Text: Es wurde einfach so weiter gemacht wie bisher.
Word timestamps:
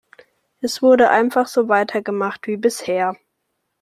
Es 0.61 0.81
wurde 0.81 1.11
einfach 1.11 1.45
so 1.45 1.69
weiter 1.69 2.01
gemacht 2.01 2.47
wie 2.47 2.57
bisher. 2.57 3.15